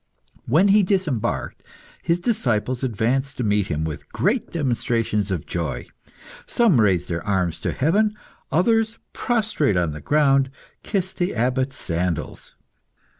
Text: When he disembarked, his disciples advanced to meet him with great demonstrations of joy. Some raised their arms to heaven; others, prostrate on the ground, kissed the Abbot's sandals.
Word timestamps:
When 0.47 0.69
he 0.69 0.81
disembarked, 0.81 1.61
his 2.01 2.19
disciples 2.19 2.83
advanced 2.83 3.37
to 3.37 3.43
meet 3.43 3.67
him 3.67 3.83
with 3.83 4.11
great 4.11 4.49
demonstrations 4.49 5.29
of 5.29 5.45
joy. 5.45 5.85
Some 6.47 6.81
raised 6.81 7.07
their 7.07 7.23
arms 7.23 7.59
to 7.59 7.71
heaven; 7.71 8.15
others, 8.51 8.97
prostrate 9.13 9.77
on 9.77 9.91
the 9.91 10.01
ground, 10.01 10.49
kissed 10.81 11.17
the 11.17 11.35
Abbot's 11.35 11.75
sandals. 11.75 12.55